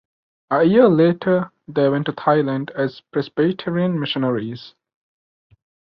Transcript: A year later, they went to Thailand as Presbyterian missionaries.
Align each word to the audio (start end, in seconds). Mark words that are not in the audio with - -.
A 0.49 0.63
year 0.63 0.89
later, 0.89 1.51
they 1.67 1.87
went 1.87 2.07
to 2.07 2.13
Thailand 2.13 2.71
as 2.71 3.01
Presbyterian 3.13 3.99
missionaries. 3.99 4.73